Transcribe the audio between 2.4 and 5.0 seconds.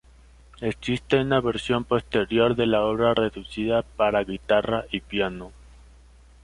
de la obra reducida para guitarra y